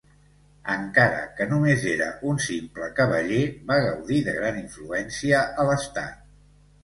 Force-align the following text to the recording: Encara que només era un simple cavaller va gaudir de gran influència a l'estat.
Encara 0.75 1.17
que 1.39 1.45
només 1.49 1.83
era 1.91 2.07
un 2.31 2.39
simple 2.45 2.87
cavaller 2.99 3.43
va 3.71 3.77
gaudir 3.85 4.21
de 4.29 4.35
gran 4.41 4.57
influència 4.65 5.43
a 5.65 5.69
l'estat. 5.69 6.27